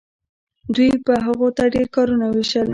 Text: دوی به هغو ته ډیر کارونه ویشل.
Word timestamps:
دوی 0.73 0.89
به 1.05 1.13
هغو 1.27 1.47
ته 1.57 1.63
ډیر 1.73 1.87
کارونه 1.95 2.25
ویشل. 2.29 2.69